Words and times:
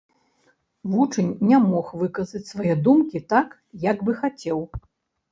Вучань 0.93 1.27
не 1.49 1.57
мог 1.65 1.91
выказаць 2.03 2.41
свае 2.51 2.71
думкі 2.87 3.21
так, 3.33 3.53
як 3.83 4.01
бы 4.07 4.15
хацеў. 4.23 4.59